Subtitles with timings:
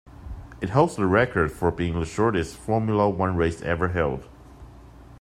[0.61, 4.27] It holds the record for being the shortest Formula One race ever held.